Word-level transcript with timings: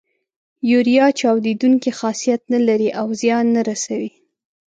یوریا 0.71 1.05
چاودیدونکی 1.19 1.91
خاصیت 1.99 2.41
نه 2.53 2.59
لري 2.67 2.89
او 3.01 3.07
زیان 3.21 3.45
نه 3.55 3.61
رسوي. 3.69 4.11